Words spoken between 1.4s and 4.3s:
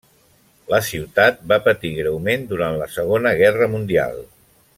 va patir greument durant la Segona Guerra Mundial.